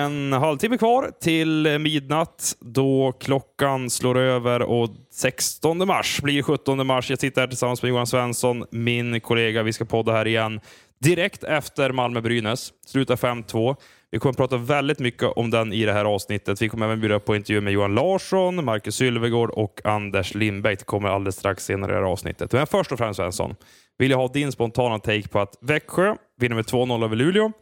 [0.00, 7.10] En halvtimme kvar till midnatt då klockan slår över och 16 mars blir 17 mars.
[7.10, 9.62] Jag sitter här tillsammans med Johan Svensson, min kollega.
[9.62, 10.60] Vi ska podda här igen
[11.00, 12.72] direkt efter Malmö-Brynäs.
[12.86, 13.76] Slutar 5-2.
[14.10, 16.62] Vi kommer att prata väldigt mycket om den i det här avsnittet.
[16.62, 20.76] Vi kommer även bjuda på intervju med Johan Larsson, Marcus Sylvegård och Anders Lindberg.
[20.76, 22.52] Det kommer alldeles strax senare i det här avsnittet.
[22.52, 23.54] Men först och främst Svensson,
[23.98, 27.52] vill jag ha din spontana take på att Växjö vinner med 2-0 över Luleå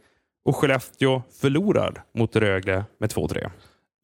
[0.45, 3.49] och Skellefteå förlorar mot Rögle med 2-3.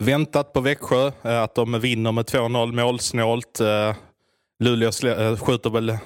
[0.03, 3.59] Väntat på Växjö, eh, att de vinner med 2-0 målsnålt.
[3.59, 3.95] Eh,
[4.59, 5.97] Luleå eh, skjuter väl,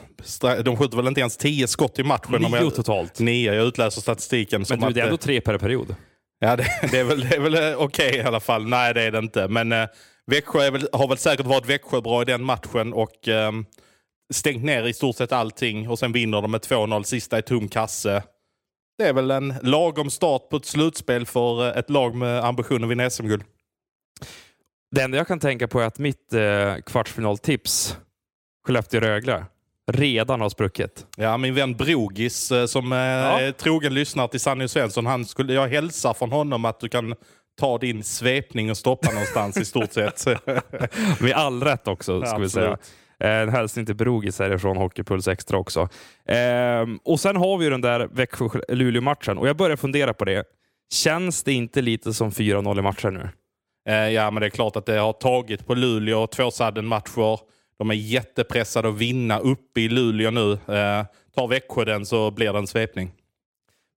[0.64, 2.42] de skjuter väl inte ens 10 skott i matchen.
[2.42, 3.20] Nio totalt.
[3.20, 4.66] Nio, jag utläser statistiken.
[4.70, 5.96] Men du, det är ändå tre per period.
[6.40, 8.68] Ja, det, det är väl, väl okej okay, i alla fall.
[8.68, 9.48] Nej, det är det inte.
[9.48, 9.88] Men eh,
[10.28, 13.52] Växjö väl, har väl säkert varit Växjö bra i den matchen och eh,
[14.34, 15.90] stängt ner i stort sett allting.
[15.90, 18.24] Och sen vinner de med 2-0, sista i tom kasse.
[19.00, 22.84] Det är väl en lagom start på ett slutspel för eh, ett lag med ambition
[22.84, 23.44] att vinna SM-guld.
[24.92, 27.98] Det enda jag kan tänka på är att mitt eh, kvartsfinaltips,
[28.68, 29.46] Skellefteå-Rögle,
[29.92, 31.06] redan har spruckit.
[31.18, 33.40] Ja, min vän Brogis eh, som eh, ja.
[33.40, 37.16] är trogen lyssnare till Sanny Svensson, han skulle, jag hälsar från honom att du kan
[37.60, 40.26] ta din svepning och stoppa någonstans i stort sett.
[41.20, 42.78] Med all rätt också, ska ja, vi säga.
[43.20, 45.90] Eh, en hälsning till Brogis härifrån Hockeypuls Extra också.
[46.26, 50.44] Ehm, och sen har vi den där Växjö-Luleå-matchen och jag börjar fundera på det.
[50.94, 53.30] Känns det inte lite som 4-0 i matchen nu?
[53.90, 56.28] Eh, ja, men det är klart att det har tagit på Luleå.
[56.28, 57.40] Två matcher.
[57.78, 60.52] De är jättepressade att vinna uppe i Luleå nu.
[60.52, 63.12] Eh, tar Växjö den så blir det en svepning.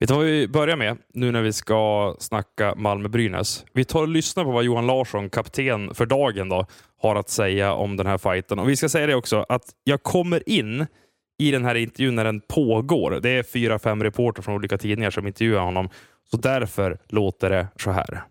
[0.00, 3.64] Vet du vad vi börjar med nu när vi ska snacka Malmö-Brynäs?
[3.72, 6.66] Vi tar och lyssnar på vad Johan Larsson, kapten för dagen, då,
[7.02, 8.58] har att säga om den här fighten.
[8.58, 10.86] Och Vi ska säga det också, att jag kommer in
[11.38, 13.10] i den här intervjun när den pågår.
[13.10, 15.88] Det är fyra, fem reporter från olika tidningar som intervjuar honom.
[16.30, 18.22] Så därför låter det så här.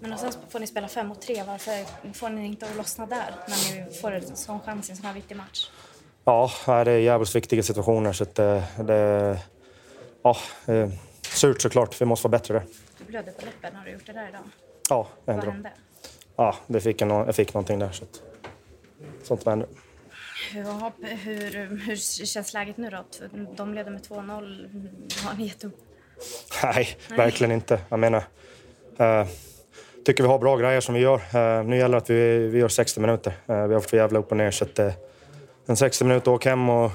[0.00, 1.42] Men och sen får ni spela fem mot tre.
[1.46, 4.96] Varför får ni inte att lossna där när ni får en sån chans i en
[4.96, 5.70] sån här viktig match?
[6.24, 8.12] Ja, det är jävligt viktiga situationer.
[8.12, 9.38] Så det, det,
[10.22, 10.36] ja,
[10.66, 10.88] eh,
[11.22, 12.00] surt såklart.
[12.00, 12.62] Vi måste vara bättre där.
[12.98, 13.76] Du blödde på läppen.
[13.76, 14.40] Har du gjort det där idag?
[14.88, 15.46] Ja, det hände.
[15.46, 15.70] Vad hände?
[16.36, 17.90] Ja, det fick en, jag fick någonting där.
[17.92, 18.22] Så att,
[19.22, 19.68] sånt händer.
[20.52, 21.96] Hur, hur, hur
[22.26, 23.04] känns läget nu då?
[23.56, 25.24] De leder med 2-0.
[25.24, 25.76] Har ni gett upp?
[26.62, 27.80] Nej, Nej, verkligen inte.
[27.88, 28.24] Jag menar,
[29.00, 29.26] uh,
[30.04, 31.16] tycker vi har bra grejer som vi gör.
[31.16, 33.30] Uh, nu gäller det att vi, vi gör 60 minuter.
[33.30, 34.50] Uh, vi har varit för jävla upp och ner.
[34.50, 34.92] Så att, uh,
[35.66, 36.90] en 60 minuter, åk hem och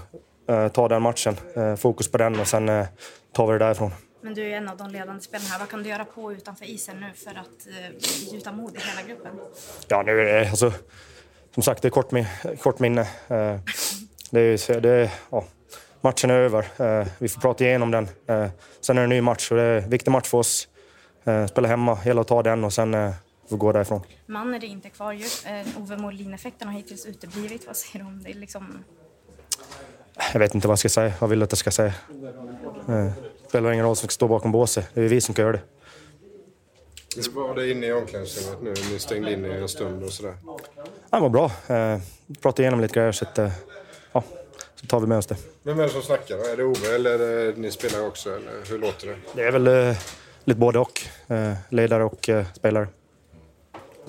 [0.73, 1.35] ta den matchen.
[1.77, 2.85] fokus på den och sen
[3.33, 3.91] tar vi det därifrån.
[4.21, 5.59] Men du är en av de ledande spelarna här.
[5.59, 9.07] Vad kan du göra på utanför isen nu för att eh, gjuta mod i hela
[9.07, 9.39] gruppen?
[9.87, 10.73] Ja, nu är det, alltså,
[11.53, 12.11] som sagt, det är kort,
[12.59, 13.01] kort minne.
[13.01, 13.59] Eh,
[14.31, 15.45] det är, det ja,
[16.01, 16.65] matchen är över.
[16.77, 18.03] Eh, vi får prata igenom den.
[18.27, 18.47] Eh,
[18.81, 20.67] sen är det en ny match och det är en viktig match för oss.
[21.23, 23.11] Eh, spela hemma, hela och ta den och sen eh,
[23.49, 24.01] får gå därifrån.
[24.25, 25.25] Man är det inte kvar ju.
[25.45, 27.67] Eh, Ove Molin-effekten har hittills uteblivit.
[27.67, 28.33] Vad säger du om det?
[28.33, 28.83] Liksom...
[30.33, 31.13] Jag vet inte vad jag ska säga.
[31.19, 31.93] Vad vill du att jag ska säga?
[33.49, 34.87] Spelar ingen roll som ska stå bakom båset.
[34.93, 35.61] Det är vi som kan göra det.
[37.15, 38.73] Hur var det inne i omklädningsrummet nu?
[38.91, 40.33] Ni stängde in er en stund och sådär.
[41.11, 41.51] Det var bra.
[41.67, 41.99] Eh,
[42.41, 43.51] pratade igenom lite grejer så, att, eh,
[44.11, 44.23] ja,
[44.75, 45.35] så tar vi med oss det.
[45.63, 46.43] Vem är det som snackar då?
[46.43, 48.29] Är det Ove eller är det ni spelar också?
[48.29, 49.15] Eller hur låter det?
[49.35, 49.97] Det är väl eh,
[50.43, 51.01] lite både och.
[51.27, 52.87] Eh, ledare och eh, spelare.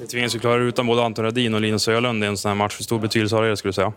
[0.01, 2.57] Ni tvingas ju klara utan både Anton Radin och Linus Ölund i en sån här
[2.57, 2.79] match.
[2.79, 3.93] Hur stor betydelse har det, skulle du säga?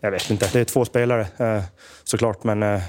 [0.00, 0.50] Jag vet inte.
[0.52, 1.62] Det är två spelare eh,
[2.04, 2.80] såklart, men eh,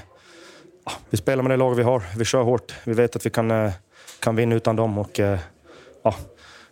[1.10, 2.02] vi spelar med det lag vi har.
[2.16, 2.74] Vi kör hårt.
[2.84, 3.72] Vi vet att vi kan, eh,
[4.20, 4.98] kan vinna utan dem.
[4.98, 5.38] Och, eh,
[6.02, 6.14] ja,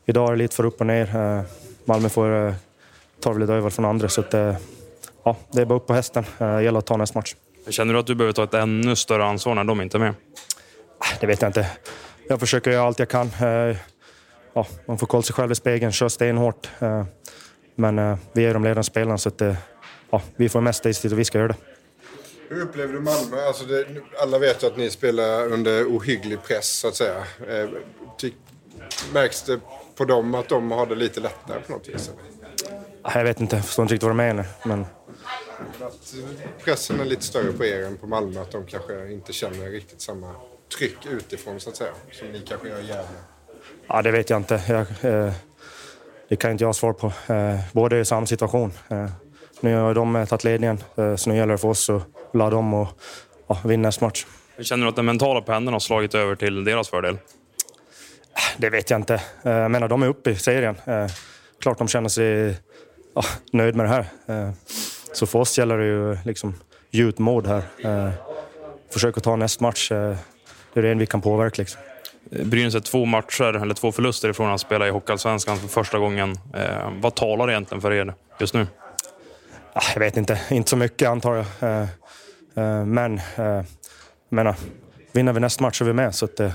[0.06, 1.16] idag är det lite för upp och ner.
[1.16, 1.43] Eh,
[1.84, 2.54] Malmö får
[3.21, 4.09] ta lite över från andra.
[4.09, 4.32] Så att,
[5.25, 6.25] ja, det är bara upp på hästen.
[6.38, 7.34] Det gäller att ta nästa match.
[7.68, 10.15] Känner du att du behöver ta ett ännu större ansvar när de inte är med?
[11.21, 11.71] Det vet jag inte.
[12.28, 13.30] Jag försöker göra allt jag kan.
[14.53, 16.71] Ja, man får kolla sig själv i spegeln, köra stenhårt.
[17.74, 19.42] Men vi är de ledande spelarna så att,
[20.10, 21.57] ja, vi får mest istid och vi ska göra det.
[22.50, 23.47] Hur upplever du Malmö?
[23.47, 23.86] Alltså det,
[24.22, 27.18] alla vet ju att ni spelar under ohygglig press, så att säga.
[27.48, 27.68] Eh,
[28.18, 28.32] ty,
[29.12, 29.60] märks det
[29.97, 32.10] på dem att de har det lite lättare på något vis?
[33.02, 34.47] Jag vet inte, jag förstår inte riktigt vad du menar.
[34.64, 34.86] Men...
[35.80, 36.14] Att
[36.64, 40.00] pressen är lite större på er än på Malmö, att de kanske inte känner riktigt
[40.00, 40.34] samma
[40.78, 43.18] tryck utifrån, så att säga, som ni kanske gör i Gävle?
[43.86, 44.62] Ja, det vet jag inte.
[44.68, 45.32] Jag, eh,
[46.28, 47.06] det kan inte jag svara på.
[47.06, 48.72] Eh, båda är i samma situation.
[48.88, 49.10] Eh,
[49.60, 52.03] nu har de tagit ledningen, eh, så nu gäller det för oss att
[52.33, 52.89] ladda om och
[53.47, 54.27] ja, vinna nästa match.
[54.57, 57.18] Hur känner du att den mentala pendeln har slagit över till deras fördel?
[58.59, 59.15] Det vet jag inte.
[59.42, 60.77] Eh, jag menar, de är uppe i serien.
[60.84, 61.07] Eh,
[61.60, 62.57] klart de känner sig
[63.15, 63.22] ja,
[63.53, 64.07] nöjd med det här.
[65.12, 66.54] Så för oss gäller det ju liksom
[66.91, 67.62] gjut mod här.
[68.92, 69.89] Försöka ta nästa match.
[69.89, 70.16] det
[70.74, 71.62] är det vi kan påverka.
[71.62, 71.80] Liksom.
[72.30, 76.39] Brynäs är två matcher, eller två förluster ifrån att spela i Hockeyallsvenskan för första gången.
[76.54, 78.66] Eh, vad talar egentligen för er just nu?
[79.72, 81.47] Ah, jag vet inte, inte så mycket antar jag.
[81.61, 81.89] Eh,
[82.55, 83.65] eh, men eh, jag
[84.28, 84.57] menar,
[85.13, 86.15] vinner vi nästa match så är vi med.
[86.15, 86.53] Så att, det,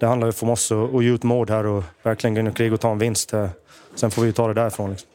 [0.00, 2.52] det handlar ju om oss att, ge ut mål här och verkligen gå in i
[2.52, 3.34] krig och ta en vinst.
[3.94, 4.90] Sen får vi ta det därifrån.
[4.90, 5.08] Liksom.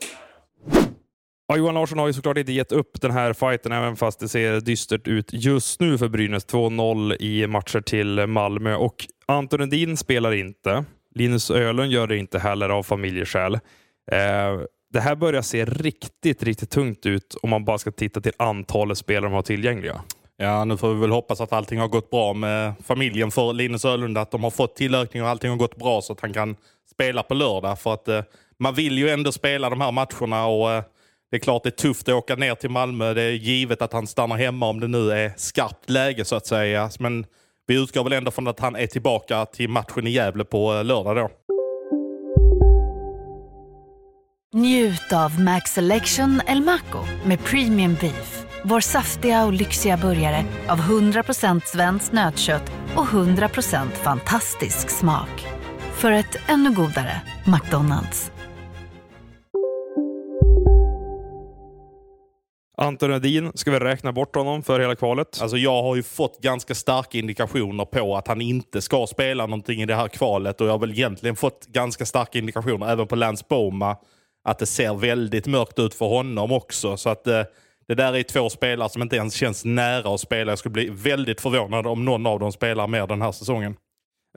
[1.48, 4.30] Ja, Johan Larsson har ju såklart inte gett upp den här fighten även fast det
[4.30, 6.48] ser dystert ut just nu för Brynäs.
[6.48, 8.96] 2-0 i matcher till Malmö och
[9.26, 10.86] Anton Edin spelar inte.
[11.16, 13.54] Linus Ölund gör det inte heller av familjeskäl.
[14.12, 14.62] Eh,
[14.96, 18.98] det här börjar se riktigt, riktigt tungt ut om man bara ska titta till antalet
[18.98, 20.02] spelare de har tillgängliga.
[20.38, 23.86] Ja, nu får vi väl hoppas att allting har gått bra med familjen för Linus
[23.86, 24.18] Ölund.
[24.18, 26.56] Att de har fått tillökning och allting har gått bra så att han kan
[26.92, 27.80] spela på lördag.
[27.80, 28.22] För att eh,
[28.60, 30.84] man vill ju ändå spela de här matcherna och eh,
[31.32, 33.14] det är klart det är tufft att åka ner till Malmö.
[33.14, 36.46] Det är givet att han stannar hemma om det nu är skarpt läge så att
[36.46, 36.90] säga.
[37.00, 37.26] Men
[37.68, 40.84] vi utgår väl ändå från att han är tillbaka till matchen i Gävle på eh,
[40.84, 41.45] lördag då.
[44.58, 48.46] Njut av Max Selection El Maco med Premium Beef.
[48.64, 55.48] Vår saftiga och lyxiga burgare av 100% svenskt nötkött och 100% fantastisk smak.
[55.94, 58.32] För ett ännu godare McDonalds.
[62.78, 65.42] Anton Edin, ska vi räkna bort honom för hela kvalet?
[65.42, 69.82] Alltså jag har ju fått ganska starka indikationer på att han inte ska spela någonting
[69.82, 73.16] i det här kvalet och jag har väl egentligen fått ganska starka indikationer även på
[73.16, 73.98] Lance Boma
[74.46, 76.98] att det ser väldigt mörkt ut för honom också.
[76.98, 77.44] Så att eh,
[77.88, 80.52] det där är två spelare som inte ens känns nära att spela.
[80.52, 83.76] Jag skulle bli väldigt förvånad om någon av dem spelar mer den här säsongen.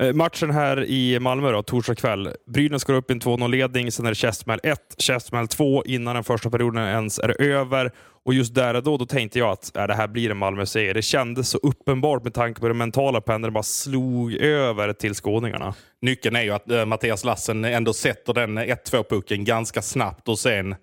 [0.00, 2.32] Eh, matchen här i Malmö, då, torsdag kväll.
[2.46, 6.24] Brynäs går upp i en 2-0-ledning, sen är det Kästmäl 1, Kästmäl 2 innan den
[6.24, 7.92] första perioden ens är över.
[8.24, 10.94] Och just där och då, då tänkte jag att äh, det här blir en Malmö-seger.
[10.94, 15.74] Det kändes så uppenbart med tanke på den mentala pendeln bara slog över till skåningarna.
[16.02, 20.74] Nyckeln är ju att äh, Mattias Lassen ändå sätter den 1-2-pucken ganska snabbt och sen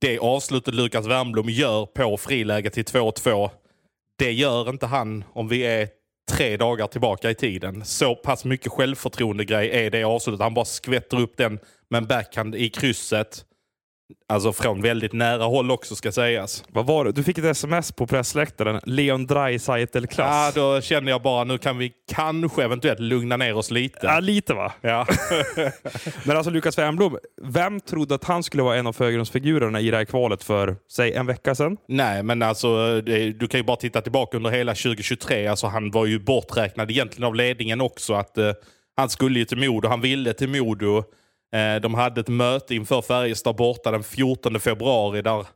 [0.00, 3.50] det avslutet Lukas Wernbloom gör på friläge till 2-2,
[4.18, 5.88] det gör inte han om vi är
[6.30, 7.84] tre dagar tillbaka i tiden.
[7.84, 10.40] Så pass mycket självförtroende grej är det avslutet.
[10.40, 11.58] Han bara skvätter upp den
[11.90, 13.44] med en backhand i krysset.
[14.28, 16.64] Alltså från väldigt nära håll också ska sägas.
[16.68, 17.12] Vad var det?
[17.12, 18.80] Du fick ett sms på pressläktaren.
[18.84, 20.54] Leon Draisaitl-klass.
[20.56, 24.06] Ja, då kände jag bara nu kan vi kanske eventuellt lugna ner oss lite.
[24.06, 24.72] Ja, lite va?
[24.80, 25.06] Ja.
[26.24, 29.96] Men alltså Lukas Wernbloom, vem trodde att han skulle vara en av förgrundsfigurerna i det
[29.96, 31.76] här kvalet för, säg en vecka sedan?
[31.88, 33.00] Nej, men alltså
[33.34, 35.46] du kan ju bara titta tillbaka under hela 2023.
[35.46, 38.14] Alltså, han var ju borträknad egentligen av ledningen också.
[38.14, 38.52] att uh,
[38.96, 41.04] Han skulle ju till Modo, han ville till Modo.
[41.52, 45.46] Eh, de hade ett möte inför Färjestad borta den 14 februari där,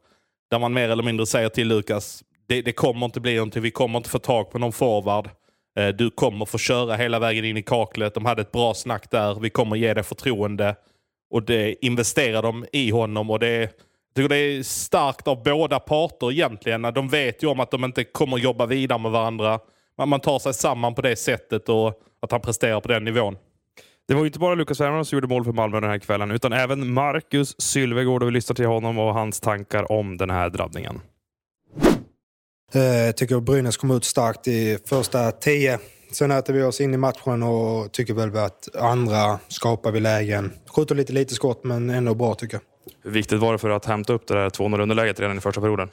[0.51, 3.71] där man mer eller mindre säger till Lukas det, det kommer inte bli någonting, vi
[3.71, 5.31] kommer inte få tag på någon forward.
[5.79, 8.15] Eh, du kommer få köra hela vägen in i kaklet.
[8.15, 10.77] De hade ett bra snack där, vi kommer ge dig förtroende.
[11.31, 13.71] Och det investerar de i honom och det är, jag
[14.15, 16.83] tycker det är starkt av båda parter egentligen.
[16.83, 19.61] De vet ju om att de inte kommer jobba vidare med varandra.
[20.07, 23.37] Man tar sig samman på det sättet och att han presterar på den nivån.
[24.09, 26.53] Det var inte bara Lukas Wernbloom som gjorde mål för Malmö den här kvällen, utan
[26.53, 28.23] även Marcus Sylvegård.
[28.23, 31.01] Vi lyssnar till honom och hans tankar om den här drabbningen.
[32.73, 35.79] Jag tycker Brynäs kom ut starkt i första tio.
[36.13, 40.53] Sen äter vi oss in i matchen och tycker väl att andra skapar vi lägen.
[40.67, 42.63] Skjuter lite lite skott, men ändå bra tycker jag.
[43.05, 45.61] Hur viktigt var det för att hämta upp det där 2-0 underläget redan i första
[45.61, 45.89] perioden?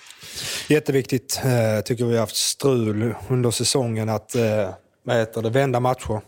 [0.69, 1.41] Jätteviktigt.
[1.43, 4.35] Jag tycker vi har haft strul under säsongen att
[5.03, 6.21] vad heter det, vända matcher.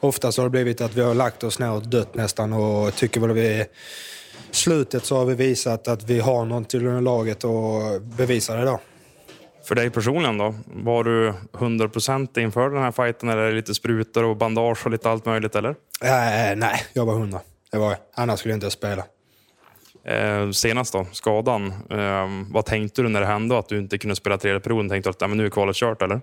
[0.00, 3.20] Oftast har det blivit att vi har lagt oss ner och dött nästan och tycker
[3.20, 3.66] väl vi är
[4.50, 8.80] slutet så har vi visat att vi har något till laget och bevisar det då.
[9.64, 10.54] För dig personligen då?
[10.66, 15.26] Var du 100% inför den här fighten eller lite sprutor och bandage och lite allt
[15.26, 15.70] möjligt eller?
[16.02, 17.40] Äh, nej, jag var 100.
[17.70, 17.96] Det var jag.
[18.14, 19.04] Annars skulle jag inte spela.
[20.04, 21.66] Eh, senast då, skadan.
[21.90, 24.88] Eh, vad tänkte du när det hände att du inte kunde spela tredje perioden?
[24.88, 26.20] Tänkte du att ja, men nu är kvalet kört eller?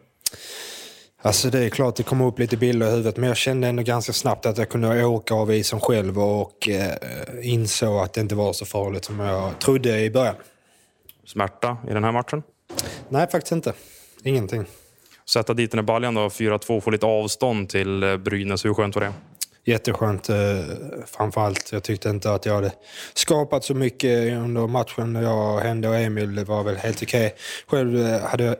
[1.22, 3.84] Alltså det är klart det kom upp lite bilder i huvudet men jag kände ändå
[3.84, 6.94] ganska snabbt att jag kunde åka av isen själv och eh,
[7.42, 10.36] insåg att det inte var så farligt som jag trodde i början.
[11.26, 12.44] Smärta i den här matchen?
[13.10, 13.74] Nej, faktiskt inte.
[14.24, 14.66] Ingenting.
[15.30, 18.66] Sätta dit den här baljan då, 4-2, få lite avstånd till eh, Brynäs.
[18.66, 19.14] Hur skönt var det?
[19.66, 20.30] Jätteskönt.
[20.30, 20.36] Eh,
[21.06, 22.72] framförallt, jag tyckte inte att jag hade
[23.14, 25.16] skapat så mycket under matchen.
[25.16, 27.36] Jag, Hände och Emil var väl helt okej.
[27.68, 28.56] Själv eh, hade jag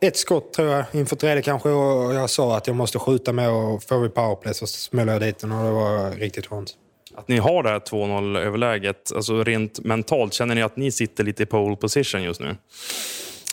[0.00, 3.50] ett skott tror jag inför tredje kanske och jag sa att jag måste skjuta med
[3.50, 6.74] och får vi powerplay så smäller jag dit den och det var riktigt skönt.
[7.14, 11.24] Att ni har det här 2-0 överläget, alltså rent mentalt, känner ni att ni sitter
[11.24, 12.56] lite i pole position just nu?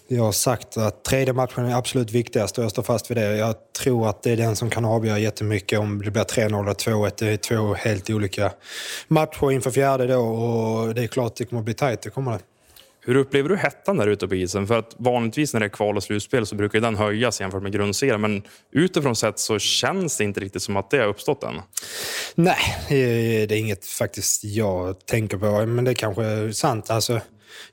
[0.07, 3.37] Jag har sagt att tredje matchen är absolut viktigast och jag står fast vid det.
[3.37, 6.73] Jag tror att det är den som kan avgöra jättemycket om det blir 3-0 eller
[6.73, 7.11] 2-1.
[7.17, 8.51] Det är två helt olika
[9.07, 12.09] matcher inför fjärde då och det är klart att det kommer att bli tajt, det
[12.09, 12.39] kommer det.
[13.07, 14.67] Hur upplever du hettan där ute på isen?
[14.67, 17.71] För att vanligtvis när det är kval och slutspel så brukar den höjas jämfört med
[17.71, 18.21] grundserien.
[18.21, 21.61] Men utifrån sett så känns det inte riktigt som att det har uppstått än.
[22.35, 25.65] Nej, eh, det är inget faktiskt jag tänker på.
[25.65, 26.89] Men det är kanske är sant.
[26.89, 27.21] Alltså,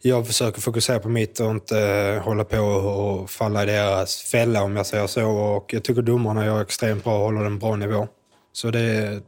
[0.00, 4.62] jag försöker fokusera på mitt och inte eh, hålla på och falla i deras fälla
[4.62, 5.26] om jag säger så.
[5.26, 8.08] Och jag tycker domarna gör extremt bra och håller en bra nivå.
[8.52, 9.20] Så det...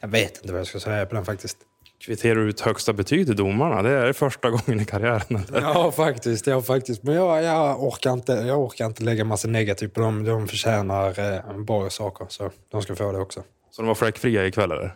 [0.00, 1.58] Jag vet inte vad jag ska säga på den faktiskt.
[2.04, 3.82] Kvitterar du ut högsta betyg till domarna?
[3.82, 5.44] Det är första gången i karriären.
[5.48, 5.60] Eller?
[5.60, 6.46] Ja, faktiskt.
[6.46, 7.02] Ja, faktiskt.
[7.02, 10.24] Men jag, jag, orkar inte, jag orkar inte lägga massa negativt på dem.
[10.24, 13.42] De förtjänar eh, bra saker, så de ska få det också.
[13.70, 14.94] Så de var fläckfria ikväll, eller?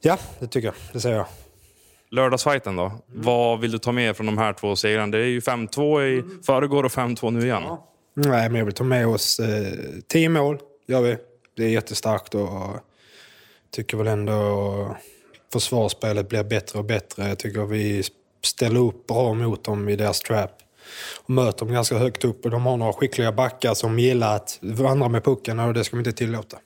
[0.00, 0.74] Ja, det tycker jag.
[0.92, 1.26] Det säger jag.
[2.10, 2.92] Lördagsfajten då?
[3.06, 5.06] Vad vill du ta med från de här två segrarna?
[5.06, 7.62] Det är ju 5-2 i förrgår och 5-2 nu igen.
[7.66, 7.86] Ja.
[8.14, 9.72] Nej, men jag vill ta med oss eh,
[10.08, 10.58] tio mål.
[10.86, 11.16] gör vi.
[11.56, 12.76] Det är jättestarkt och
[13.70, 14.96] tycker väl ändå
[15.52, 17.28] försvarsspelet blir bättre och bättre.
[17.28, 18.02] Jag tycker vi
[18.44, 20.50] ställer upp bra mot dem i deras trap.
[21.24, 24.58] Och möter dem ganska högt upp och de har några skickliga backar som gillar att
[24.60, 26.58] vandra med pucken och det ska vi inte tillåta.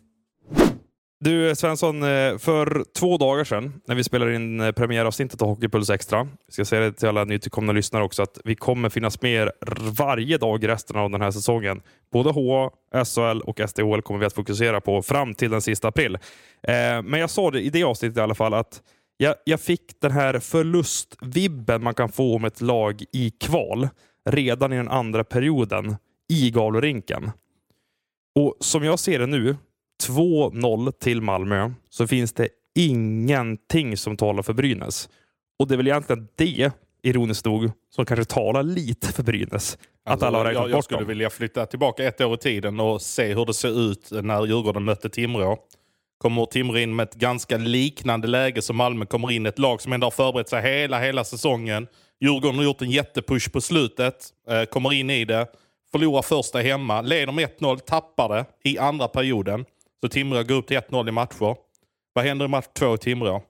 [1.25, 5.91] Du Svensson, eh, för två dagar sedan när vi spelade in eh, premiäravsnittet av Hockeypuls
[5.91, 9.51] Extra, vi ska säga det till alla nytillkomna lyssnare också, att vi kommer finnas med
[9.99, 11.83] varje dag resten av den här säsongen.
[12.13, 12.71] Både HA,
[13.05, 16.15] SHL och SDHL kommer vi att fokusera på fram till den sista april.
[16.63, 18.83] Eh, men jag sa det i det avsnittet i alla fall att
[19.17, 23.89] jag, jag fick den här förlustvibben man kan få om ett lag i kval
[24.31, 25.97] redan i den andra perioden
[26.29, 27.31] i Galorinken.
[28.35, 29.57] Och som jag ser det nu
[30.03, 35.09] 2-0 till Malmö så finns det ingenting som talar för Brynäs.
[35.59, 36.71] Och det är väl egentligen det,
[37.03, 39.53] ironiskt nog, som kanske talar lite för Brynäs.
[39.53, 41.09] Alltså, att alla har räknat jag, jag skulle dem.
[41.09, 44.85] vilja flytta tillbaka ett år i tiden och se hur det ser ut när Djurgården
[44.85, 45.59] mötte Timrå.
[46.19, 49.47] Kommer Timrå in med ett ganska liknande läge som Malmö kommer in.
[49.47, 51.87] Ett lag som ändå har förberett sig hela, hela säsongen.
[52.21, 54.29] Djurgården har gjort en jättepush på slutet.
[54.49, 55.47] Eh, kommer in i det.
[55.93, 57.03] Förlorar första hemma.
[57.03, 59.65] Leder med 1-0, tappar det i andra perioden.
[60.05, 61.57] Så Timrå går upp till 1-0 i matcher.
[62.13, 63.43] Vad händer i match 2 i Timrå?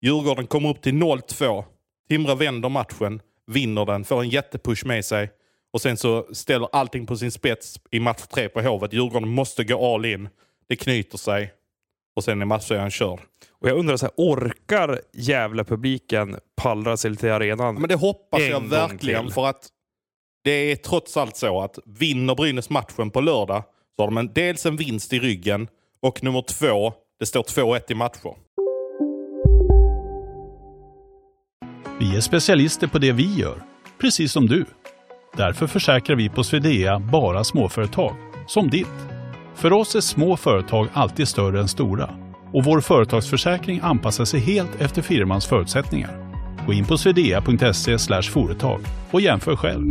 [0.00, 1.64] Djurgården kommer upp till 0-2.
[2.08, 5.30] Timrå vänder matchen, vinner den, får en jättepush med sig.
[5.72, 8.92] Och sen så ställer allting på sin spets i match 3 på Hovet.
[8.92, 10.28] Djurgården måste gå all in.
[10.68, 11.52] Det knyter sig.
[12.16, 13.20] Och sen är matchserien körd.
[13.60, 18.42] Och jag undrar, så här, orkar jävla publiken pallra sig till arenan Men Det hoppas
[18.42, 19.30] jag verkligen.
[19.30, 19.68] För att
[20.44, 23.64] det är trots allt så att vinner Brynäs matchen på lördag
[23.96, 25.68] så har de en, dels en vinst i ryggen
[26.02, 28.34] och nummer två, det står 2-1 i matcher.
[32.00, 33.62] Vi är specialister på det vi gör,
[34.00, 34.64] precis som du.
[35.36, 38.16] Därför försäkrar vi på Swedea bara småföretag,
[38.46, 38.86] som ditt.
[39.54, 42.10] För oss är små företag alltid större än stora
[42.52, 46.32] och vår företagsförsäkring anpassar sig helt efter firmans förutsättningar.
[46.66, 48.80] Gå in på swedea.se företag
[49.10, 49.90] och jämför själv.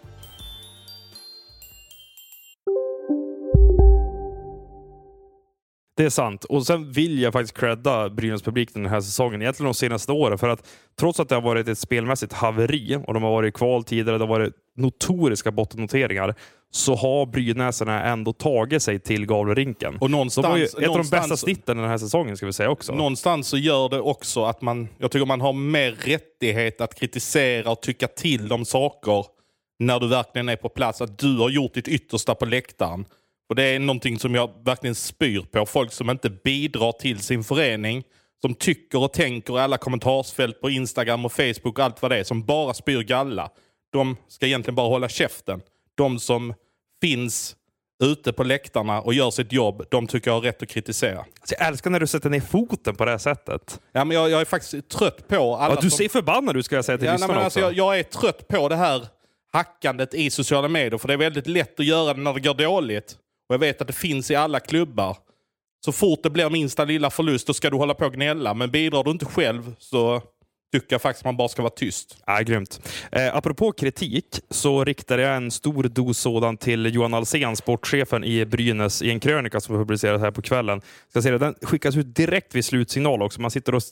[6.01, 6.43] Det är sant.
[6.43, 10.37] Och sen vill jag faktiskt credda Brynäs publik den här säsongen, egentligen de senaste åren.
[10.37, 10.67] För att
[10.99, 14.17] trots att det har varit ett spelmässigt haveri och de har varit i kval tidigare,
[14.17, 16.35] det har varit notoriska bottennoteringar,
[16.71, 19.97] så har Brynäsarna ändå tagit sig till Gavlerinken.
[19.97, 22.53] Och någonstans, de var ju ett av de bästa snitten den här säsongen, ska vi
[22.53, 22.93] säga också.
[22.93, 27.71] Någonstans så gör det också att man, jag tycker man har mer rättighet att kritisera
[27.71, 29.25] och tycka till om saker
[29.79, 31.01] när du verkligen är på plats.
[31.01, 33.05] Att du har gjort ditt yttersta på läktaren.
[33.51, 35.65] Och Det är någonting som jag verkligen spyr på.
[35.65, 38.03] Folk som inte bidrar till sin förening.
[38.41, 42.17] Som tycker och tänker i alla kommentarsfält på Instagram och Facebook och allt vad det
[42.17, 42.23] är.
[42.23, 43.49] Som bara spyr galla.
[43.91, 45.61] De ska egentligen bara hålla käften.
[45.95, 46.53] De som
[47.01, 47.55] finns
[48.03, 51.19] ute på läktarna och gör sitt jobb, de tycker jag har rätt att kritisera.
[51.19, 53.79] Alltså jag älskar när du sätter ner foten på det här sättet.
[53.91, 55.97] Ja, men jag, jag är faktiskt trött på alla ja, Du som...
[55.97, 58.69] ser förbannad ut ska jag säga till ja, nej, alltså, jag, jag, är trött på
[58.69, 59.07] det här
[59.53, 60.97] hackandet i sociala medier.
[60.97, 63.17] För det är väldigt lätt att göra det när det går dåligt.
[63.51, 65.17] Och jag vet att det finns i alla klubbar.
[65.85, 68.53] Så fort det blir minsta lilla förlust då ska du hålla på och gnälla.
[68.53, 70.21] Men bidrar du inte själv så
[70.73, 72.17] tycker jag faktiskt man bara ska vara tyst.
[72.25, 72.81] Ja, grymt.
[73.11, 78.45] Eh, apropå kritik så riktade jag en stor dos sådan till Johan Alsen, sportchefen i
[78.45, 80.81] Brynäs, i en krönika som publicerades här på kvällen.
[81.09, 83.41] Ska säga, den skickas ut direkt vid slutsignal också.
[83.41, 83.83] Man sitter och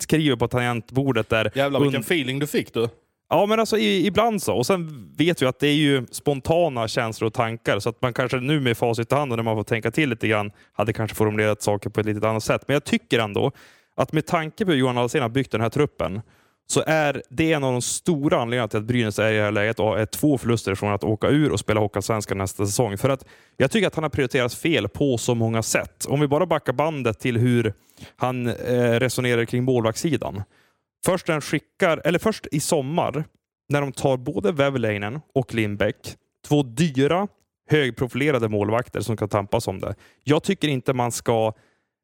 [0.00, 1.50] skriver på tangentbordet där.
[1.54, 2.88] Jävlar vilken feeling du fick du.
[3.28, 4.56] Ja, men alltså i, ibland så.
[4.56, 8.12] Och sen vet vi att det är ju spontana känslor och tankar, så att man
[8.12, 10.92] kanske nu med facit i hand och när man får tänka till lite grann, hade
[10.92, 12.62] kanske formulerat saker på ett lite annat sätt.
[12.66, 13.52] Men jag tycker ändå
[13.96, 16.20] att med tanke på hur Johan Alsén har byggt den här truppen,
[16.68, 19.52] så är det en av de stora anledningarna till att Brynäs är i det här
[19.52, 22.98] läget och är två förluster från att åka ur och spela Hockeyallsvenskan nästa säsong.
[22.98, 23.24] För att
[23.56, 26.06] jag tycker att han har prioriterat fel på så många sätt.
[26.08, 27.74] Om vi bara backar bandet till hur
[28.16, 30.42] han eh, resonerar kring målvaktssidan.
[31.04, 33.24] Först, han skickar, eller först i sommar,
[33.68, 36.16] när de tar både Vävleinen och Lindbäck,
[36.48, 37.28] två dyra,
[37.70, 39.94] högprofilerade målvakter som kan tampas om det.
[40.24, 41.52] Jag tycker inte man ska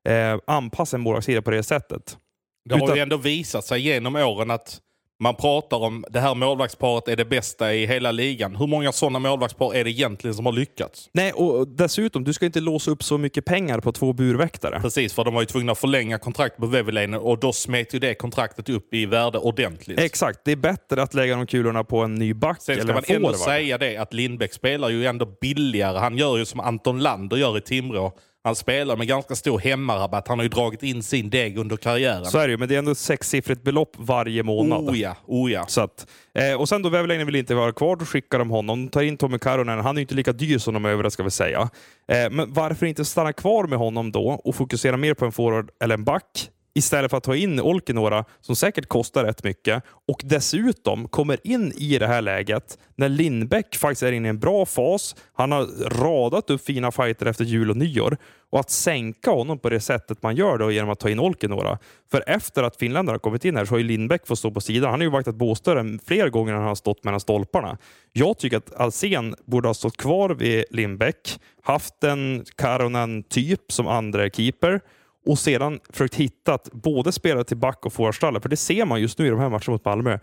[0.09, 2.19] eh, anpassa en målvaktssida på det sättet.
[2.65, 4.81] Det har Utan- ju ändå visat sig genom åren att
[5.23, 8.57] man pratar om det här målvaktsparet är det bästa i hela ligan.
[8.57, 11.09] Hur många sådana målvaktspar är det egentligen som har lyckats?
[11.13, 14.81] Nej, och dessutom, du ska inte låsa upp så mycket pengar på två burväktare.
[14.81, 17.99] Precis, för de var ju tvungna att förlänga kontraktet på Väveläinen och då smet ju
[17.99, 20.01] det kontraktet upp i värde ordentligt.
[20.01, 22.95] Exakt, det är bättre att lägga de kulorna på en ny back Sen ska eller
[22.95, 23.41] man ändå forward.
[23.41, 25.99] säga det att Lindbäck spelar ju ändå billigare.
[25.99, 28.13] Han gör ju som Anton Lander gör i Timrå.
[28.45, 30.29] Han spelar med ganska stor hemmarabatt.
[30.29, 32.25] Han har ju dragit in sin deg under karriären.
[32.25, 34.89] Så är det ju, men det är ändå ett sexsiffrigt belopp varje månad.
[34.89, 35.65] Oh ja, oh ja.
[35.69, 38.85] Så att, eh, och sen då Väveläinen vill inte vara kvar, då skickar de honom.
[38.85, 39.81] De tar in Tommy Karonen.
[39.81, 41.61] Han är ju inte lika dyr som de övriga ska vi säga.
[42.09, 45.71] Eh, men varför inte stanna kvar med honom då och fokusera mer på en forward
[45.81, 50.21] eller en back istället för att ta in Olkinora som säkert kostar rätt mycket och
[50.25, 54.67] dessutom kommer in i det här läget när Lindbäck faktiskt är inne i en bra
[54.67, 55.17] fas.
[55.33, 55.67] Han har
[56.01, 58.17] radat upp fina fighter efter jul och nyår
[58.51, 61.79] och att sänka honom på det sättet man gör då genom att ta in Olkinora.
[62.11, 64.61] För efter att finländarna har kommit in här så har ju Lindbäck fått stå på
[64.61, 64.91] sidan.
[64.91, 67.79] Han har ju vaktat båsdörren flera gånger när han har stått mellan stolparna.
[68.13, 74.31] Jag tycker att Alsen borde ha stått kvar vid Lindbäck, haft en Karonen-typ som andra
[74.31, 74.81] keeper
[75.27, 78.43] och sedan försökt hitta både spela till back och forwardstallet.
[78.43, 80.19] För det ser man just nu i de här matcherna mot Malmö.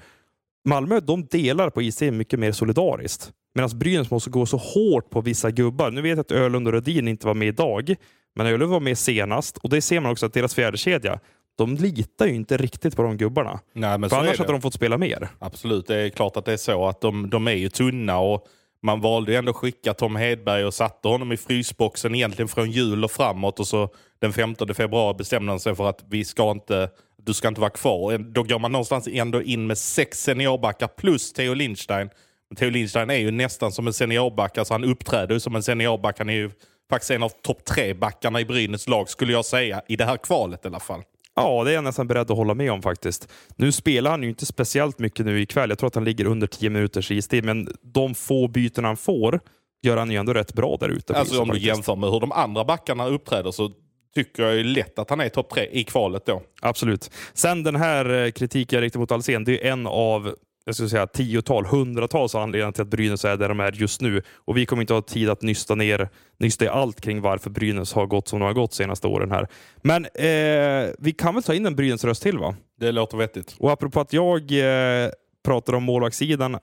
[0.65, 3.31] Malmö de delar på isen mycket mer solidariskt.
[3.55, 5.91] Medan Brynäs måste gå så hårt på vissa gubbar.
[5.91, 7.95] Nu vet jag att Ölund och Rödin inte var med idag,
[8.35, 9.57] men Ölund var med senast.
[9.57, 11.19] Och det ser man också att deras fjärdekedja,
[11.57, 13.59] de litar ju inte riktigt på de gubbarna.
[13.73, 15.27] Nej, men För annars hade de fått spela mer.
[15.39, 16.87] Absolut, det är klart att det är så.
[16.87, 18.47] att De, de är ju tunna och
[18.81, 22.71] man valde ju ändå att skicka Tom Hedberg och satte honom i frysboxen egentligen från
[22.71, 23.59] jul och framåt.
[23.59, 23.89] Och så
[24.19, 27.71] den 15 februari bestämde han sig för att vi ska inte, du ska inte vara
[27.71, 28.17] kvar.
[28.17, 32.09] Då går man någonstans ändå in med sex seniorbackar plus Theo Lindstein.
[32.57, 36.17] Theo Lindstein är ju nästan som en seniorback, alltså han uppträder ju som en seniorback.
[36.17, 36.51] Han är ju
[36.89, 40.17] faktiskt en av topp tre backarna i Brynäs lag skulle jag säga, i det här
[40.17, 41.01] kvalet i alla fall.
[41.41, 43.31] Ja, det är jag nästan beredd att hålla med om faktiskt.
[43.55, 45.69] Nu spelar han ju inte speciellt mycket nu ikväll.
[45.69, 49.39] Jag tror att han ligger under 10 minuters istid, men de få byten han får
[49.81, 51.15] gör han ju ändå rätt bra där ute.
[51.15, 53.71] Alltså isen om du jämför med hur de andra backarna uppträder så
[54.15, 56.41] tycker jag ju lätt att han är topp tre i kvalet då.
[56.61, 57.11] Absolut.
[57.33, 60.35] Sen den här eh, kritiken jag riktar mot Alsen, det är en av
[60.69, 64.21] jag skulle säga tiotal, hundratals anledningar till att Brynäs är där de är just nu.
[64.45, 67.93] Och vi kommer inte ha tid att nysta ner nysta i allt kring varför Brynäs
[67.93, 69.47] har gått som de har gått senaste åren här.
[69.81, 72.55] Men eh, vi kan väl ta in en Brynäs-röst till va?
[72.79, 73.55] Det låter vettigt.
[73.59, 75.09] Och apropå att jag eh,
[75.45, 76.57] pratar om målvaktssidan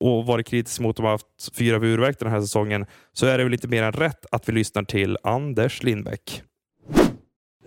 [0.00, 3.38] och varit kritisk mot att de har haft fyra burväkter den här säsongen, så är
[3.38, 6.42] det väl inte mer än rätt att vi lyssnar till Anders Lindbäck.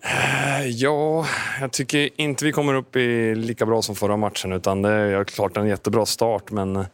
[0.04, 1.26] Eh, ja,
[1.62, 4.52] jag tycker inte vi kommer upp i lika bra som förra matchen.
[4.52, 6.86] Utan det är klart en jättebra start, men eh,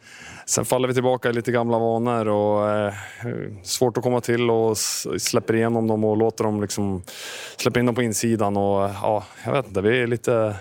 [0.46, 2.28] sen faller vi tillbaka i lite gamla vanor.
[2.28, 2.94] Och, eh,
[3.62, 4.78] svårt att komma till och
[5.18, 7.02] släpper igenom dem och låter dem liksom
[7.56, 8.56] släppa in dem på insidan.
[8.56, 10.56] Och, eh, ja, jag vet inte, vi är lite...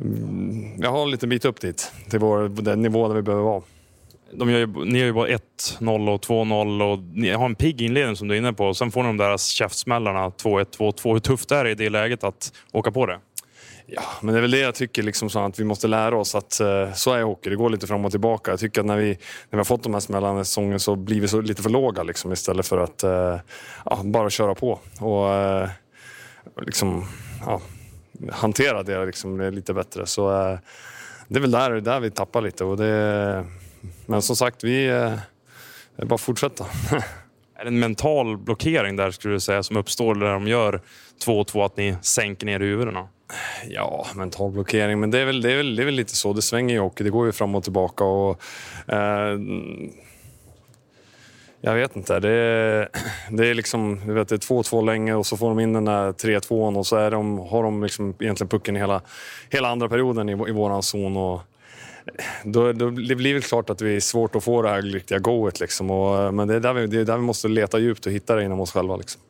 [0.00, 3.44] Mm, jag har en liten bit upp dit, till vår, den nivå där vi behöver
[3.44, 3.62] vara.
[4.32, 7.82] De gör ju, ni gör ju bara 1-0 och 2-0 och ni har en pigg
[7.82, 8.74] inledning som du är inne på.
[8.74, 11.12] Sen får ni de där käftsmällarna 2-1, 2-2.
[11.12, 13.18] Hur tufft är det i det läget att åka på det?
[13.86, 16.34] Ja, men det är väl det jag tycker, liksom så att vi måste lära oss
[16.34, 17.50] att eh, så är hockey.
[17.50, 18.50] Det går lite fram och tillbaka.
[18.50, 19.16] Jag tycker att när vi, när
[19.50, 22.02] vi har fått de här smällarna i säsongen så blir vi så lite för låga
[22.02, 23.36] liksom, istället för att eh,
[23.84, 25.68] ja, bara köra på och eh,
[26.60, 27.04] liksom,
[27.46, 27.60] ja,
[28.32, 30.06] hantera det liksom, lite bättre.
[30.06, 30.58] Så eh,
[31.28, 32.64] det är väl där, där vi tappar lite.
[32.64, 33.44] Och det,
[34.06, 35.12] men som sagt, vi eh,
[35.96, 36.64] det är bara att fortsätta.
[37.58, 40.80] Är det en mental blockering där skulle du säga som uppstår när de gör
[41.24, 43.08] 2-2, att ni sänker ner huvudena?
[43.68, 45.00] Ja, mental blockering.
[45.00, 46.32] Men det är, väl, det, är väl, det är väl lite så.
[46.32, 47.04] Det svänger ju hockey.
[47.04, 48.04] Det går ju fram och tillbaka.
[48.04, 48.42] Och,
[48.88, 49.38] eh,
[51.60, 52.20] Jag vet inte.
[52.20, 52.88] Det är,
[53.30, 55.84] det är liksom, du vet, det är 2-2 länge och så får de in den
[55.84, 59.00] där 3-2 och så är de, har de liksom egentligen pucken hela,
[59.50, 61.16] hela andra perioden i, i våran zon.
[61.16, 61.40] Och
[62.44, 65.18] då, då, det blir väl klart att det är svårt att få det här riktiga
[65.18, 65.60] goet.
[65.60, 65.90] Liksom.
[65.90, 68.36] Och, men det är, där vi, det är där vi måste leta djupt och hitta
[68.36, 68.96] det inom oss själva.
[68.96, 69.20] Liksom.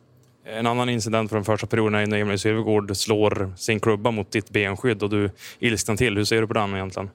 [0.45, 4.49] En annan incident från första perioden är när Emil Silvergård slår sin klubba mot ditt
[4.49, 6.17] benskydd och du ilsknar till.
[6.17, 7.09] Hur ser du på den egentligen?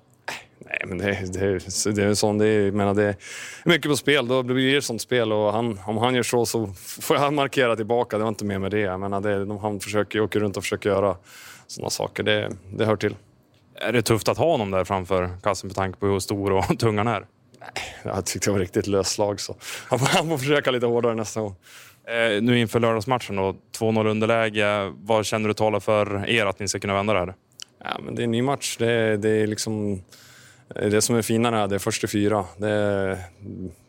[0.59, 3.17] Nej, men det, det, det är sån, det är, menar, det är
[3.65, 4.29] mycket på spel.
[4.29, 6.67] Då blir det ett sånt spel och han, om han gör så så
[7.01, 8.19] får jag markera tillbaka.
[8.19, 8.81] Det var inte mer med det.
[8.81, 11.17] Jag menar, det han försöker, åker runt och försöker göra
[11.67, 12.23] såna saker.
[12.23, 13.15] Det, det hör till.
[13.75, 16.65] Är det tufft att ha honom där framför kassen med tanke på hur stor och
[16.79, 17.27] tung han är?
[17.61, 19.57] Nej, jag tyckte det var riktigt löst slag så
[19.89, 21.57] han får, han får försöka lite hårdare nästa gång.
[22.05, 24.93] Eh, nu inför lördagsmatchen då, 2-0 underläge.
[24.97, 27.35] Vad känner du talar för er att ni ska kunna vända det här?
[27.85, 28.77] Ja, men det är en ny match.
[28.79, 30.03] Det, det är liksom
[30.75, 31.69] det som är fina här.
[31.69, 32.45] Det är först till fyra.
[32.57, 33.19] Det,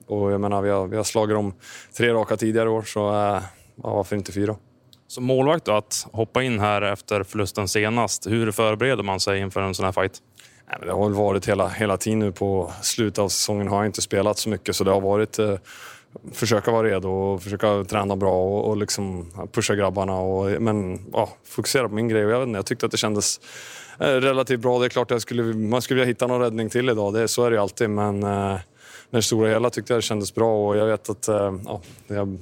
[0.08, 1.54] och jag menar, vi har, vi har slagit dem
[1.98, 3.42] tre raka tidigare år, så ja,
[3.76, 4.56] varför inte fyra?
[5.14, 8.28] Som målvakt då, att hoppa in här efter förlusten senast.
[8.28, 10.22] Hur förbereder man sig inför en sån här fight?
[10.68, 13.78] Nej, men det har väl varit hela, hela tiden nu på slutet av säsongen har
[13.78, 15.56] jag inte spelat så mycket så det har varit eh,
[16.32, 20.20] försöka vara redo och försöka träna bra och, och liksom pusha grabbarna.
[20.20, 22.22] Och, men ja, fokusera på min grej.
[22.22, 23.40] Jag, vet inte, jag tyckte att det kändes
[24.00, 24.80] eh, relativt bra.
[24.80, 27.28] Det är klart att jag skulle, man skulle vilja hitta någon räddning till idag, det,
[27.28, 27.90] så är det ju alltid.
[27.90, 28.58] Men eh,
[29.10, 32.40] det stora hela tyckte jag det kändes bra och jag vet att eh, ja, jag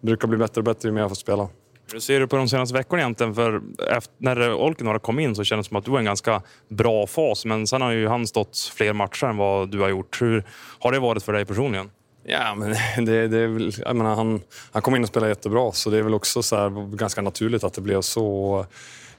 [0.00, 1.48] brukar bli bättre och bättre ju mer jag får spela.
[1.92, 3.34] Hur ser du på de senaste veckorna egentligen?
[3.34, 6.04] För efter, när Olkinuora kom in så kändes det som att du var i en
[6.04, 7.44] ganska bra fas.
[7.44, 10.22] Men sen har ju han stått fler matcher än vad du har gjort.
[10.22, 10.44] Hur
[10.78, 11.90] har det varit för dig personligen?
[12.24, 12.70] Ja, men
[13.06, 14.40] det, det är väl, jag menar, han,
[14.72, 17.64] han kom in och spelade jättebra så det är väl också så här, ganska naturligt
[17.64, 18.66] att det blev så.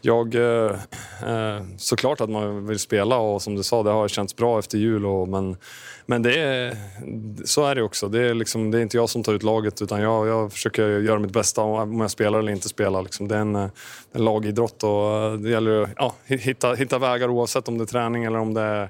[0.02, 0.72] Jag, eh,
[1.28, 4.78] eh, såklart att man vill spela och som du sa, det har känts bra efter
[4.78, 5.06] jul.
[5.06, 5.58] Och, men
[6.12, 6.78] men det är,
[7.46, 8.08] så är det också.
[8.08, 11.00] Det är, liksom, det är inte jag som tar ut laget utan jag, jag försöker
[11.00, 13.02] göra mitt bästa om jag spelar eller inte spelar.
[13.02, 13.28] Liksom.
[13.28, 13.70] Det är en, eh,
[14.12, 17.86] en lagidrott och eh, det gäller att ja, hitta, hitta vägar oavsett om det är
[17.86, 18.90] träning eller om det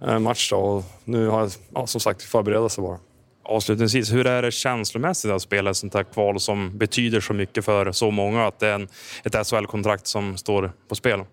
[0.00, 0.50] är match.
[0.50, 0.56] Då.
[0.56, 2.98] Och nu har jag ja, som sagt förbereda sig bara.
[3.48, 7.64] Avslutningsvis, hur är det känslomässigt att spela ett sånt här kval som betyder så mycket
[7.64, 8.46] för så många?
[8.46, 8.88] Att det är en,
[9.24, 11.24] ett SHL-kontrakt som står på spel?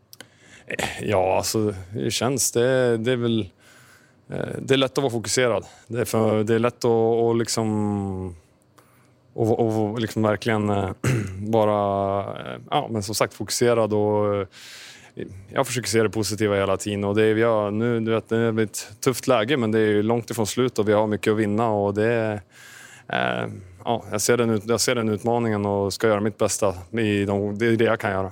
[1.01, 2.51] Ja, alltså det känns...
[2.51, 3.49] Det, det är väl...
[4.29, 5.65] Eh, det är lätt att vara fokuserad.
[5.87, 8.35] Det är, för, det är lätt att och liksom...
[9.33, 10.89] Och, och liksom verkligen eh,
[11.39, 14.47] vara, eh, ja, men som sagt, fokuserad och
[15.53, 17.03] jag försöker se det positiva hela tiden.
[17.03, 19.79] Och det är, vi har, nu, du vet, det är ett tufft läge, men det
[19.79, 21.69] är långt ifrån slut och vi har mycket att vinna.
[21.69, 22.41] Och det,
[23.07, 23.47] eh,
[23.85, 26.75] ja, jag, ser den, jag ser den utmaningen och ska göra mitt bästa.
[26.91, 28.31] I de, det är det jag kan göra.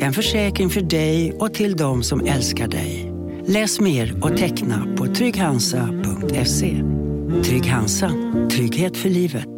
[0.00, 3.12] En försäkring för dig och till de som älskar dig.
[3.46, 6.82] Läs mer och teckna på trygghansa.se.
[7.44, 8.10] Trygg Hansa.
[8.50, 9.48] Trygghet för livet.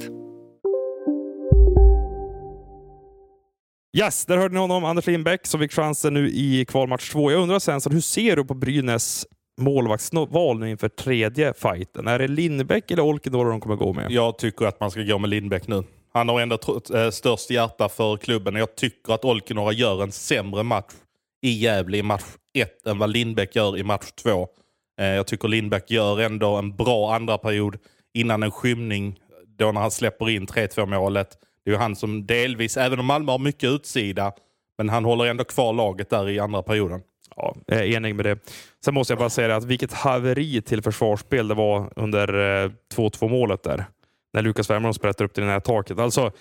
[3.97, 7.31] Yes, där hörde ni honom, Anders Lindbäck, som fick chansen nu i kvalmatch två.
[7.33, 9.27] Jag undrar Svensson, hur ser du på Brynäs
[9.61, 12.09] målvaktsval nu inför tredje fighten?
[12.09, 14.11] Är det Lindbäck eller Olkinuora de kommer gå med?
[14.11, 15.85] Jag tycker att man ska gå med Lindbäck nu.
[16.13, 16.59] Han har ändå
[16.95, 18.55] eh, störst hjärta för klubben.
[18.55, 20.93] Jag tycker att Olkinuora gör en sämre match
[21.43, 24.49] i Gävle i match 1 än vad Lindbäck gör i match 2.
[25.01, 27.77] Eh, jag tycker Lindbäck gör ändå en bra andra period
[28.15, 29.19] innan en skymning
[29.59, 31.29] då när han släpper in 3-2 målet.
[31.65, 34.33] Det är ju han som delvis, även om Malmö har mycket utsida,
[34.79, 37.01] men han håller ändå kvar laget där i andra perioden.
[37.37, 38.39] Ja, jag är enig med det.
[38.85, 43.63] Sen måste jag bara säga att vilket haveri till försvarsspel det var under eh, 2-2-målet
[43.63, 43.85] där
[44.33, 45.99] när Lukas Wernbloom sprätter upp till det här taket.
[45.99, 46.33] Alltså,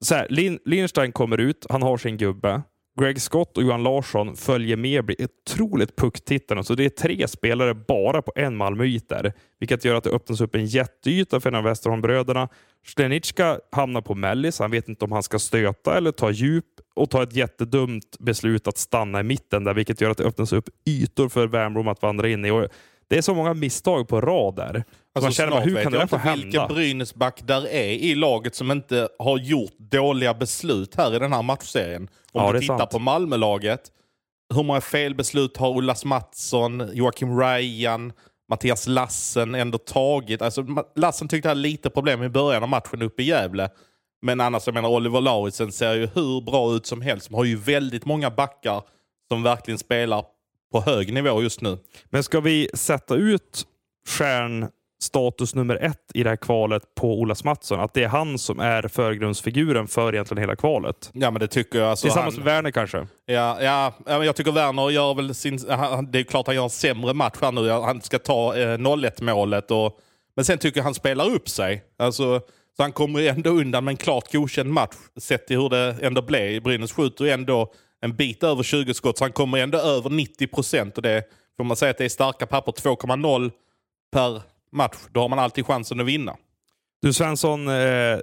[0.00, 2.62] så här, Lin Lindstein kommer ut, han har sin gubbe.
[3.00, 6.64] Greg Scott och Johan Larsson följer med, blir otroligt pucktittande.
[6.64, 9.12] Så det är tre spelare bara på en Malmöyt
[9.60, 12.48] vilket gör att det öppnas upp en jätteyta för en av Westerholmbröderna.
[12.86, 14.58] Slenicka hamnar på mellis.
[14.58, 18.68] Han vet inte om han ska stöta eller ta djup och ta ett jättedumt beslut
[18.68, 22.02] att stanna i mitten där, vilket gör att det öppnas upp ytor för Wernbloom att
[22.02, 22.50] vandra in i.
[22.50, 22.68] Och
[23.08, 24.84] det är så många misstag på rad där.
[25.14, 26.44] Alltså, man känner man, hur kan det få hända?
[26.44, 31.32] vilken Brynäsback där är i laget som inte har gjort dåliga beslut här i den
[31.32, 32.02] här matchserien.
[32.32, 32.90] Om ja, du tittar sant.
[32.90, 33.80] på Malmölaget,
[34.54, 38.12] hur många felbeslut har Ullas Mattsson, Joakim Ryan,
[38.48, 40.42] Mattias Lassen ändå tagit.
[40.42, 43.68] Alltså, Lassen tyckte hade lite problem i början av matchen uppe i Gävle.
[44.22, 47.28] Men annars, jag menar Oliver Lauritsen ser ju hur bra ut som helst.
[47.28, 48.82] De har ju väldigt många backar
[49.28, 50.24] som verkligen spelar
[50.74, 51.78] på hög nivå just nu.
[52.10, 53.66] Men ska vi sätta ut
[54.08, 57.80] stjärnstatus nummer ett i det här kvalet på Olas Mattsson?
[57.80, 61.10] Att det är han som är förgrundsfiguren för egentligen hela kvalet?
[61.12, 61.90] Ja men det tycker jag.
[61.90, 63.06] Alltså, Tillsammans han, med Werner kanske?
[63.26, 63.62] ja,
[64.06, 65.56] ja, jag tycker Werner gör väl sin...
[66.08, 67.70] Det är klart han gör en sämre match här nu.
[67.70, 69.70] Han ska ta eh, 0-1 målet.
[69.70, 69.98] Och,
[70.36, 71.84] men sen tycker jag han spelar upp sig.
[71.98, 72.40] Alltså,
[72.76, 74.96] så han kommer ändå undan med en klart godkänd match.
[75.16, 76.62] Sett till hur det ändå blev.
[76.62, 77.72] Brynäs skjuter ju ändå
[78.04, 79.18] en bit över 20 skott.
[79.18, 80.96] Så han kommer ändå över 90 procent.
[80.96, 81.24] Och det
[81.56, 82.72] får man säga att det är starka papper.
[82.72, 83.50] 2,0
[84.12, 84.96] per match.
[85.12, 86.36] Då har man alltid chansen att vinna.
[87.02, 87.74] Du Svensson, eh,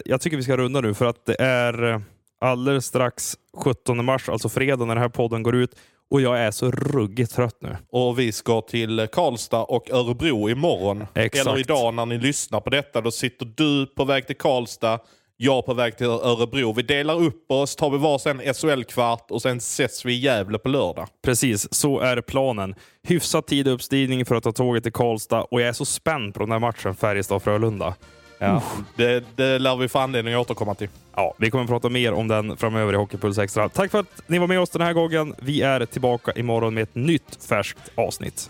[0.06, 2.00] jag tycker vi ska runda nu för att det är eh,
[2.42, 5.76] alldeles strax 17 mars, alltså fredag när den här podden går ut.
[6.12, 7.78] Och jag är så ruggigt trött nu.
[7.90, 11.06] Och vi ska till Karlstad och Örebro imorgon.
[11.16, 11.48] Exakt.
[11.48, 13.02] Eller idag när ni lyssnar på detta.
[13.02, 15.00] Då sitter du på väg till Karlstad,
[15.44, 16.74] jag på väg till Örebro.
[16.74, 20.70] Vi delar upp oss, tar vi varsin SHL-kvart och sen ses vi i Gävle på
[20.70, 21.08] lördag.
[21.22, 22.76] Precis, så är planen.
[23.04, 26.40] Hyfsat tid uppstigning för att ta tåget till Karlstad och jag är så spänd på
[26.40, 27.94] den här matchen Färjestad-Frölunda.
[28.38, 28.64] Ja.
[28.96, 30.90] Det, det lär vi få anledning att återkomma till.
[31.16, 33.70] Ja, vi kommer att prata mer om den framöver i Hockeypuls Extra.
[33.70, 35.36] Tack för att ni var med oss den här gången.
[35.40, 38.50] Vi är tillbaka imorgon med ett nytt färskt avsnitt.